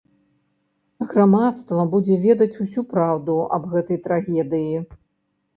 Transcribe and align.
Грамадства 1.11 1.85
будзе 1.95 2.17
ведаць 2.23 2.59
усю 2.65 2.81
праўду 2.95 3.37
аб 3.59 3.69
гэтай 3.75 3.97
трагедыі. 4.09 4.75